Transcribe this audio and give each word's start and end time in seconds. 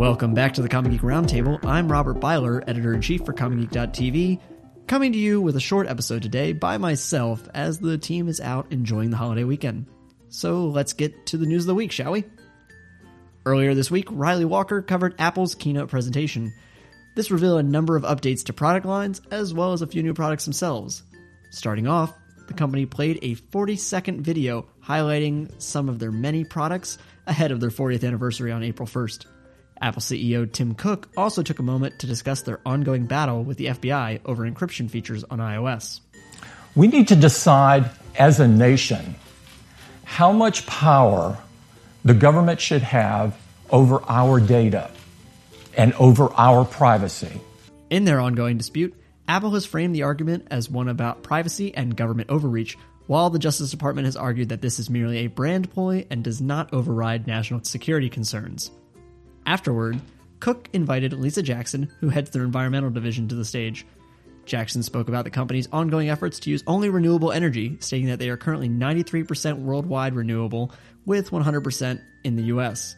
Welcome 0.00 0.32
back 0.32 0.54
to 0.54 0.62
the 0.62 0.68
Comic 0.70 0.92
Geek 0.92 1.02
Roundtable. 1.02 1.62
I'm 1.62 1.92
Robert 1.92 2.20
Byler, 2.20 2.64
editor 2.66 2.94
in 2.94 3.02
chief 3.02 3.22
for 3.22 3.34
ComicGeek.tv, 3.34 4.40
coming 4.86 5.12
to 5.12 5.18
you 5.18 5.42
with 5.42 5.56
a 5.56 5.60
short 5.60 5.88
episode 5.88 6.22
today 6.22 6.54
by 6.54 6.78
myself 6.78 7.46
as 7.52 7.78
the 7.78 7.98
team 7.98 8.26
is 8.26 8.40
out 8.40 8.68
enjoying 8.70 9.10
the 9.10 9.18
holiday 9.18 9.44
weekend. 9.44 9.84
So 10.30 10.68
let's 10.68 10.94
get 10.94 11.26
to 11.26 11.36
the 11.36 11.44
news 11.44 11.64
of 11.64 11.66
the 11.66 11.74
week, 11.74 11.92
shall 11.92 12.12
we? 12.12 12.24
Earlier 13.44 13.74
this 13.74 13.90
week, 13.90 14.08
Riley 14.10 14.46
Walker 14.46 14.80
covered 14.80 15.16
Apple's 15.18 15.54
keynote 15.54 15.90
presentation. 15.90 16.50
This 17.14 17.30
revealed 17.30 17.60
a 17.60 17.62
number 17.62 17.94
of 17.94 18.04
updates 18.04 18.46
to 18.46 18.54
product 18.54 18.86
lines 18.86 19.20
as 19.30 19.52
well 19.52 19.74
as 19.74 19.82
a 19.82 19.86
few 19.86 20.02
new 20.02 20.14
products 20.14 20.46
themselves. 20.46 21.02
Starting 21.50 21.86
off, 21.86 22.14
the 22.48 22.54
company 22.54 22.86
played 22.86 23.18
a 23.20 23.34
40 23.34 23.76
second 23.76 24.22
video 24.22 24.66
highlighting 24.82 25.60
some 25.60 25.90
of 25.90 25.98
their 25.98 26.10
many 26.10 26.42
products 26.42 26.96
ahead 27.26 27.52
of 27.52 27.60
their 27.60 27.68
40th 27.68 28.06
anniversary 28.06 28.50
on 28.50 28.62
April 28.62 28.88
1st. 28.88 29.26
Apple 29.80 30.02
CEO 30.02 30.50
Tim 30.50 30.74
Cook 30.74 31.08
also 31.16 31.42
took 31.42 31.58
a 31.58 31.62
moment 31.62 31.98
to 32.00 32.06
discuss 32.06 32.42
their 32.42 32.60
ongoing 32.66 33.06
battle 33.06 33.42
with 33.42 33.56
the 33.56 33.66
FBI 33.66 34.20
over 34.24 34.48
encryption 34.48 34.90
features 34.90 35.24
on 35.24 35.38
iOS. 35.38 36.00
We 36.74 36.86
need 36.86 37.08
to 37.08 37.16
decide 37.16 37.90
as 38.16 38.40
a 38.40 38.46
nation 38.46 39.14
how 40.04 40.32
much 40.32 40.66
power 40.66 41.38
the 42.04 42.14
government 42.14 42.60
should 42.60 42.82
have 42.82 43.36
over 43.70 44.02
our 44.08 44.40
data 44.40 44.90
and 45.76 45.92
over 45.94 46.30
our 46.36 46.64
privacy. 46.64 47.40
In 47.88 48.04
their 48.04 48.20
ongoing 48.20 48.58
dispute, 48.58 48.94
Apple 49.28 49.52
has 49.52 49.64
framed 49.64 49.94
the 49.94 50.02
argument 50.02 50.48
as 50.50 50.68
one 50.68 50.88
about 50.88 51.22
privacy 51.22 51.74
and 51.74 51.96
government 51.96 52.30
overreach, 52.30 52.76
while 53.06 53.30
the 53.30 53.38
Justice 53.38 53.70
Department 53.70 54.04
has 54.04 54.16
argued 54.16 54.48
that 54.50 54.60
this 54.60 54.78
is 54.78 54.90
merely 54.90 55.18
a 55.18 55.28
brand 55.28 55.70
ploy 55.72 56.06
and 56.10 56.22
does 56.22 56.40
not 56.40 56.72
override 56.72 57.26
national 57.26 57.62
security 57.64 58.08
concerns. 58.08 58.70
Afterward, 59.46 60.00
Cook 60.40 60.68
invited 60.72 61.12
Lisa 61.12 61.42
Jackson, 61.42 61.90
who 62.00 62.08
heads 62.08 62.30
their 62.30 62.44
environmental 62.44 62.90
division, 62.90 63.28
to 63.28 63.34
the 63.34 63.44
stage. 63.44 63.86
Jackson 64.46 64.82
spoke 64.82 65.08
about 65.08 65.24
the 65.24 65.30
company's 65.30 65.68
ongoing 65.70 66.08
efforts 66.08 66.40
to 66.40 66.50
use 66.50 66.64
only 66.66 66.88
renewable 66.88 67.30
energy, 67.30 67.76
stating 67.80 68.08
that 68.08 68.18
they 68.18 68.30
are 68.30 68.36
currently 68.36 68.68
93% 68.68 69.58
worldwide 69.58 70.14
renewable, 70.14 70.72
with 71.04 71.30
100% 71.30 72.00
in 72.24 72.36
the 72.36 72.44
US. 72.44 72.96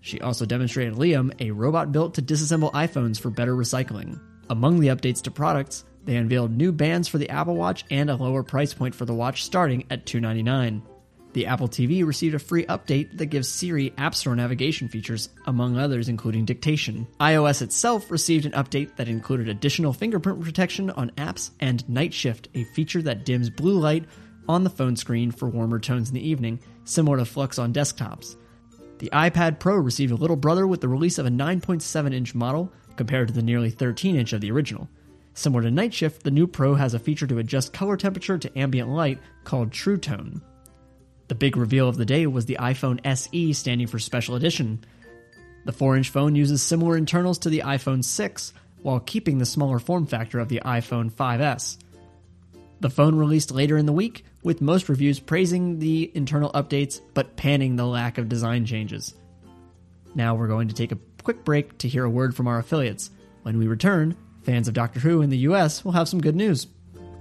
She 0.00 0.20
also 0.20 0.44
demonstrated 0.44 0.94
Liam, 0.94 1.32
a 1.40 1.52
robot 1.52 1.92
built 1.92 2.14
to 2.14 2.22
disassemble 2.22 2.72
iPhones 2.72 3.20
for 3.20 3.30
better 3.30 3.54
recycling. 3.54 4.20
Among 4.50 4.80
the 4.80 4.88
updates 4.88 5.22
to 5.22 5.30
products, 5.30 5.84
they 6.04 6.16
unveiled 6.16 6.50
new 6.50 6.72
bands 6.72 7.06
for 7.06 7.18
the 7.18 7.30
Apple 7.30 7.54
Watch 7.54 7.84
and 7.90 8.10
a 8.10 8.16
lower 8.16 8.42
price 8.42 8.74
point 8.74 8.94
for 8.94 9.04
the 9.04 9.14
watch 9.14 9.44
starting 9.44 9.86
at 9.88 10.04
$299. 10.04 10.82
The 11.32 11.46
Apple 11.46 11.68
TV 11.68 12.04
received 12.04 12.34
a 12.34 12.38
free 12.38 12.66
update 12.66 13.16
that 13.16 13.26
gives 13.26 13.48
Siri 13.48 13.94
App 13.96 14.14
Store 14.14 14.36
navigation 14.36 14.88
features, 14.88 15.30
among 15.46 15.78
others, 15.78 16.10
including 16.10 16.44
dictation. 16.44 17.06
iOS 17.20 17.62
itself 17.62 18.10
received 18.10 18.44
an 18.44 18.52
update 18.52 18.96
that 18.96 19.08
included 19.08 19.48
additional 19.48 19.94
fingerprint 19.94 20.42
protection 20.42 20.90
on 20.90 21.10
apps 21.12 21.50
and 21.60 21.88
Night 21.88 22.12
Shift, 22.12 22.48
a 22.54 22.64
feature 22.64 23.00
that 23.02 23.24
dims 23.24 23.48
blue 23.48 23.78
light 23.78 24.04
on 24.46 24.62
the 24.62 24.70
phone 24.70 24.94
screen 24.94 25.30
for 25.30 25.48
warmer 25.48 25.78
tones 25.78 26.08
in 26.08 26.14
the 26.14 26.28
evening, 26.28 26.60
similar 26.84 27.16
to 27.16 27.24
Flux 27.24 27.58
on 27.58 27.72
desktops. 27.72 28.36
The 28.98 29.08
iPad 29.10 29.58
Pro 29.58 29.76
received 29.76 30.12
a 30.12 30.16
little 30.16 30.36
brother 30.36 30.66
with 30.66 30.82
the 30.82 30.88
release 30.88 31.18
of 31.18 31.26
a 31.26 31.30
9.7 31.30 32.12
inch 32.12 32.34
model 32.34 32.70
compared 32.96 33.28
to 33.28 33.34
the 33.34 33.42
nearly 33.42 33.70
13 33.70 34.16
inch 34.16 34.34
of 34.34 34.42
the 34.42 34.50
original. 34.50 34.86
Similar 35.32 35.62
to 35.62 35.70
Night 35.70 35.94
Shift, 35.94 36.24
the 36.24 36.30
new 36.30 36.46
Pro 36.46 36.74
has 36.74 36.92
a 36.92 36.98
feature 36.98 37.26
to 37.26 37.38
adjust 37.38 37.72
color 37.72 37.96
temperature 37.96 38.36
to 38.36 38.58
ambient 38.58 38.90
light 38.90 39.18
called 39.44 39.72
True 39.72 39.96
Tone. 39.96 40.42
The 41.32 41.38
big 41.38 41.56
reveal 41.56 41.88
of 41.88 41.96
the 41.96 42.04
day 42.04 42.26
was 42.26 42.44
the 42.44 42.58
iPhone 42.60 43.00
SE 43.06 43.54
standing 43.54 43.86
for 43.86 43.98
Special 43.98 44.34
Edition. 44.34 44.84
The 45.64 45.72
4 45.72 45.96
inch 45.96 46.10
phone 46.10 46.34
uses 46.34 46.60
similar 46.60 46.94
internals 46.94 47.38
to 47.38 47.48
the 47.48 47.60
iPhone 47.60 48.04
6 48.04 48.52
while 48.82 49.00
keeping 49.00 49.38
the 49.38 49.46
smaller 49.46 49.78
form 49.78 50.04
factor 50.04 50.40
of 50.40 50.50
the 50.50 50.60
iPhone 50.62 51.10
5S. 51.10 51.78
The 52.80 52.90
phone 52.90 53.14
released 53.14 53.50
later 53.50 53.78
in 53.78 53.86
the 53.86 53.94
week, 53.94 54.26
with 54.42 54.60
most 54.60 54.90
reviews 54.90 55.20
praising 55.20 55.78
the 55.78 56.12
internal 56.14 56.52
updates 56.52 57.00
but 57.14 57.34
panning 57.34 57.76
the 57.76 57.86
lack 57.86 58.18
of 58.18 58.28
design 58.28 58.66
changes. 58.66 59.14
Now 60.14 60.34
we're 60.34 60.48
going 60.48 60.68
to 60.68 60.74
take 60.74 60.92
a 60.92 60.98
quick 61.22 61.46
break 61.46 61.78
to 61.78 61.88
hear 61.88 62.04
a 62.04 62.10
word 62.10 62.36
from 62.36 62.46
our 62.46 62.58
affiliates. 62.58 63.08
When 63.40 63.56
we 63.56 63.68
return, 63.68 64.18
fans 64.42 64.68
of 64.68 64.74
Doctor 64.74 65.00
Who 65.00 65.22
in 65.22 65.30
the 65.30 65.48
US 65.48 65.82
will 65.82 65.92
have 65.92 66.10
some 66.10 66.20
good 66.20 66.36
news. 66.36 66.66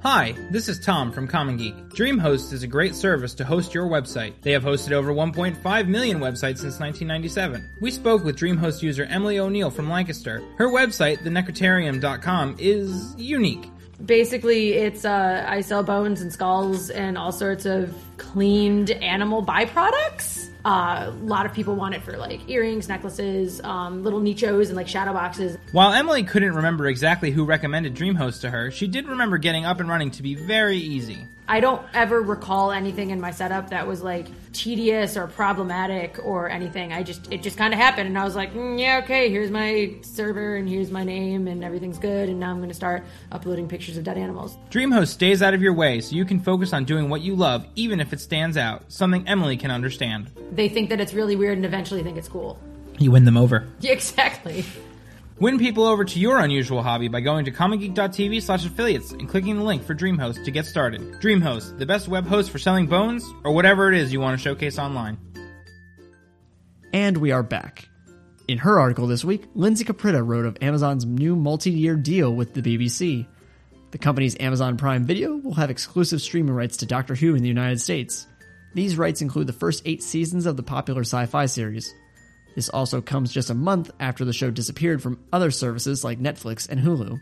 Hi, 0.04 0.34
this 0.50 0.68
is 0.68 0.80
Tom 0.80 1.12
from 1.12 1.28
Comic 1.28 1.60
Geek. 1.60 1.76
DreamHost 1.90 2.54
is 2.54 2.64
a 2.64 2.68
great 2.68 2.96
service 2.96 3.36
to 3.36 3.46
host 3.46 3.72
your 3.72 3.86
website. 3.86 4.34
They 4.42 4.52
have 4.52 4.64
hosted 4.64 4.94
over 4.94 5.14
1.5 5.14 5.88
million 5.88 6.18
websites 6.18 6.58
since 6.58 6.80
1997. 6.80 7.70
We 7.82 7.92
spoke 7.92 8.24
with 8.24 8.36
DreamHost 8.36 8.82
user 8.82 9.04
Emily 9.04 9.38
O'Neill 9.38 9.70
from 9.70 9.92
Lancaster. 9.92 10.42
Her 10.58 10.70
website, 10.70 11.20
thenecrotarium.com, 11.20 12.56
is 12.58 13.14
unique. 13.16 13.70
Basically, 14.04 14.74
it's 14.74 15.06
uh, 15.06 15.46
I 15.48 15.62
sell 15.62 15.84
bones 15.84 16.20
and 16.22 16.34
skulls 16.34 16.90
and 16.90 17.16
all 17.16 17.32
sorts 17.32 17.68
of 17.68 17.96
cleaned 18.18 18.90
animal 18.90 19.46
byproducts. 19.46 20.51
Uh, 20.64 21.08
a 21.08 21.12
lot 21.24 21.46
of 21.46 21.54
people 21.54 21.76
want 21.76 21.96
it 21.96 22.04
for 22.04 22.18
like 22.18 22.48
earrings, 22.50 22.88
necklaces, 22.88 23.62
um, 23.64 24.04
little 24.04 24.22
nichos, 24.22 24.68
and 24.68 24.76
like 24.76 24.88
shadow 24.88 25.14
boxes. 25.14 25.58
While 25.72 25.94
Emily 25.94 26.24
couldn't 26.24 26.54
remember 26.54 26.88
exactly 26.88 27.32
who 27.32 27.46
recommended 27.46 27.96
DreamHost 27.96 28.42
to 28.42 28.50
her, 28.50 28.72
she 28.72 28.88
did 28.88 29.08
remember 29.08 29.38
getting 29.38 29.66
up 29.66 29.80
and 29.80 29.90
running 29.90 30.12
to 30.12 30.24
be 30.24 30.36
very 30.36 30.78
easy. 30.78 31.28
I 31.52 31.60
don't 31.60 31.86
ever 31.94 32.22
recall 32.22 32.72
anything 32.72 33.10
in 33.10 33.20
my 33.20 33.32
setup 33.32 33.72
that 33.72 33.86
was 33.86 34.02
like 34.02 34.28
tedious 34.54 35.18
or 35.18 35.28
problematic 35.28 36.18
or 36.24 36.50
anything. 36.50 36.94
I 36.94 37.04
just 37.04 37.30
it 37.30 37.44
just 37.44 37.58
kind 37.58 37.74
of 37.74 37.80
happened, 37.80 38.08
and 38.08 38.18
I 38.18 38.24
was 38.24 38.38
like, 38.38 38.54
mm, 38.54 38.80
yeah, 38.80 39.02
okay, 39.04 39.30
here's 39.30 39.52
my 39.52 39.96
server 40.02 40.56
and 40.56 40.70
here's 40.70 40.92
my 40.92 41.04
name, 41.04 41.50
and 41.50 41.62
everything's 41.62 42.00
good. 42.00 42.30
And 42.30 42.40
now 42.40 42.52
I'm 42.52 42.60
going 42.60 42.70
to 42.70 42.74
start 42.74 43.04
uploading 43.34 43.68
pictures 43.68 43.98
of 43.98 44.06
dead 44.06 44.18
animals. 44.18 44.58
DreamHost 44.70 45.10
stays 45.10 45.42
out 45.42 45.54
of 45.54 45.62
your 45.62 45.74
way 45.74 46.00
so 46.00 46.16
you 46.16 46.24
can 46.24 46.40
focus 46.40 46.72
on 46.72 46.86
doing 46.86 47.10
what 47.10 47.20
you 47.20 47.36
love, 47.36 47.68
even 47.76 48.00
if 48.00 48.14
it 48.14 48.22
stands 48.22 48.56
out. 48.56 48.90
Something 48.90 49.28
Emily 49.28 49.58
can 49.58 49.72
understand. 49.72 50.32
They 50.54 50.70
think 50.70 50.90
that 50.90 51.02
it's 51.02 51.14
really 51.14 51.36
weird 51.36 51.58
and 51.58 51.66
eventually 51.66 52.02
think 52.02 52.18
it's 52.18 52.30
cool. 52.30 52.58
You 52.98 53.12
win 53.12 53.26
them 53.26 53.36
over. 53.36 53.68
Yeah, 53.82 53.92
exactly. 54.00 54.64
Win 55.42 55.58
people 55.58 55.86
over 55.86 56.06
to 56.06 56.20
your 56.20 56.38
unusual 56.38 56.84
hobby 56.84 57.08
by 57.08 57.20
going 57.20 57.46
to 57.46 57.52
comicgeek.tv 57.52 58.44
slash 58.44 58.64
affiliates 58.64 59.10
and 59.10 59.28
clicking 59.28 59.58
the 59.58 59.64
link 59.64 59.84
for 59.84 59.96
DreamHost 59.96 60.46
to 60.46 60.52
get 60.52 60.68
started. 60.68 61.02
DreamHost, 61.14 61.80
the 61.80 61.86
best 61.88 62.08
web 62.08 62.28
host 62.28 62.52
for 62.52 62.60
selling 62.60 62.86
bones 62.86 63.28
or 63.44 63.52
whatever 63.52 63.92
it 63.92 63.98
is 63.98 64.14
you 64.14 64.20
want 64.20 64.38
to 64.38 64.44
showcase 64.44 64.78
online. 64.78 65.18
And 66.94 67.18
we 67.18 67.32
are 67.32 67.42
back. 67.42 67.90
In 68.48 68.60
her 68.60 68.80
article 68.80 69.08
this 69.08 69.26
week, 69.26 69.46
Lindsay 69.56 69.84
Caprita 69.84 70.24
wrote 70.24 70.46
of 70.46 70.60
Amazon's 70.62 71.08
new 71.08 71.36
multi 71.36 71.72
year 71.72 71.96
deal 71.96 72.32
with 72.36 72.54
the 72.54 72.62
BBC. 72.62 73.26
The 73.90 73.98
company's 73.98 74.38
Amazon 74.40 74.78
Prime 74.78 75.06
Video 75.06 75.38
will 75.38 75.56
have 75.56 75.72
exclusive 75.72 76.22
streaming 76.22 76.54
rights 76.54 76.78
to 76.78 76.86
Doctor 76.86 77.16
Who 77.16 77.34
in 77.34 77.42
the 77.42 77.50
United 77.50 77.82
States. 77.82 78.28
These 78.76 78.96
rights 78.96 79.24
include 79.24 79.48
the 79.48 79.54
first 79.54 79.82
eight 79.88 80.04
seasons 80.04 80.46
of 80.46 80.56
the 80.56 80.62
popular 80.62 81.02
sci 81.02 81.26
fi 81.26 81.48
series. 81.48 81.96
This 82.56 82.70
also 82.70 83.02
comes 83.02 83.32
just 83.32 83.50
a 83.50 83.56
month 83.56 83.92
after 84.00 84.26
the 84.26 84.34
show 84.34 84.52
disappeared 84.52 85.02
from 85.02 85.20
other 85.32 85.52
services 85.52 86.04
like 86.04 86.20
Netflix 86.20 86.68
and 86.68 86.80
Hulu. 86.80 87.20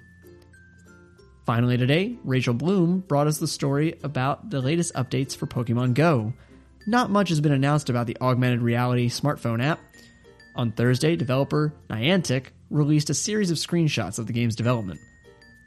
Finally, 1.46 1.78
today, 1.78 2.16
Rachel 2.24 2.54
Bloom 2.54 3.00
brought 3.00 3.28
us 3.28 3.40
the 3.40 3.48
story 3.48 3.98
about 4.04 4.50
the 4.50 4.62
latest 4.62 4.94
updates 4.94 5.36
for 5.36 5.48
Pokemon 5.48 5.96
Go. 5.96 6.34
Not 6.86 7.10
much 7.10 7.30
has 7.30 7.42
been 7.42 7.52
announced 7.52 7.90
about 7.90 8.08
the 8.08 8.18
augmented 8.22 8.62
reality 8.62 9.10
smartphone 9.10 9.64
app. 9.64 9.80
On 10.56 10.72
Thursday, 10.72 11.16
developer 11.16 11.74
Niantic 11.90 12.48
released 12.70 13.10
a 13.10 13.16
series 13.16 13.52
of 13.52 13.58
screenshots 13.58 14.20
of 14.20 14.28
the 14.28 14.34
game's 14.34 14.56
development. 14.56 15.00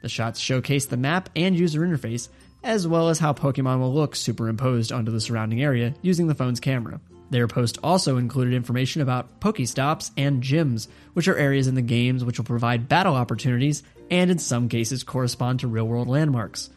The 0.01 0.09
shots 0.09 0.39
showcase 0.39 0.85
the 0.85 0.97
map 0.97 1.29
and 1.35 1.57
user 1.57 1.81
interface, 1.81 2.29
as 2.63 2.87
well 2.87 3.09
as 3.09 3.19
how 3.19 3.33
Pokemon 3.33 3.79
will 3.79 3.93
look 3.93 4.15
superimposed 4.15 4.91
onto 4.91 5.11
the 5.11 5.21
surrounding 5.21 5.61
area 5.61 5.93
using 6.01 6.27
the 6.27 6.35
phone's 6.35 6.59
camera. 6.59 7.01
Their 7.33 7.47
post 7.47 7.79
also 7.83 8.17
included 8.17 8.53
information 8.53 9.01
about 9.01 9.39
Pokestops 9.39 10.11
and 10.15 10.43
gyms, 10.43 10.87
which 11.13 11.27
are 11.27 11.35
areas 11.35 11.65
in 11.65 11.73
the 11.73 11.81
games 11.81 12.23
which 12.23 12.37
will 12.37 12.45
provide 12.45 12.87
battle 12.87 13.15
opportunities 13.15 13.81
and 14.11 14.29
in 14.29 14.37
some 14.37 14.69
cases 14.69 15.03
correspond 15.03 15.61
to 15.61 15.67
real 15.67 15.87
world 15.87 16.07
landmarks. 16.07 16.69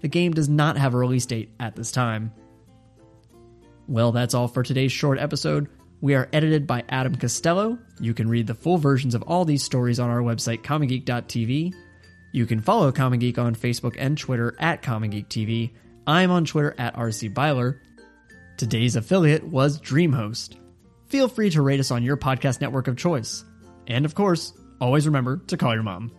The 0.00 0.08
game 0.08 0.32
does 0.32 0.48
not 0.48 0.76
have 0.76 0.94
a 0.94 0.96
release 0.96 1.26
date 1.26 1.52
at 1.60 1.76
this 1.76 1.92
time. 1.92 2.32
Well, 3.86 4.10
that's 4.10 4.34
all 4.34 4.48
for 4.48 4.64
today's 4.64 4.90
short 4.90 5.20
episode. 5.20 5.68
We 6.00 6.16
are 6.16 6.28
edited 6.32 6.66
by 6.66 6.82
Adam 6.88 7.14
Costello. 7.14 7.78
You 8.00 8.12
can 8.12 8.28
read 8.28 8.48
the 8.48 8.54
full 8.54 8.78
versions 8.78 9.14
of 9.14 9.22
all 9.22 9.44
these 9.44 9.62
stories 9.62 10.00
on 10.00 10.10
our 10.10 10.22
website, 10.22 10.62
comicgeek.tv. 10.62 11.72
You 12.32 12.46
can 12.46 12.58
follow 12.58 12.90
Comic 12.90 13.20
Geek 13.20 13.38
on 13.38 13.54
Facebook 13.54 13.94
and 13.96 14.18
Twitter 14.18 14.56
at 14.58 14.82
Comic 14.82 15.12
Geek 15.12 15.28
TV. 15.28 15.70
I'm 16.04 16.32
on 16.32 16.46
Twitter 16.46 16.74
at 16.78 16.96
RC 16.96 17.32
Byler. 17.32 17.80
Today's 18.60 18.94
affiliate 18.94 19.42
was 19.42 19.80
DreamHost. 19.80 20.56
Feel 21.06 21.28
free 21.28 21.48
to 21.48 21.62
rate 21.62 21.80
us 21.80 21.90
on 21.90 22.02
your 22.02 22.18
podcast 22.18 22.60
network 22.60 22.88
of 22.88 22.96
choice. 22.98 23.42
And 23.86 24.04
of 24.04 24.14
course, 24.14 24.52
always 24.82 25.06
remember 25.06 25.38
to 25.46 25.56
call 25.56 25.72
your 25.72 25.82
mom. 25.82 26.12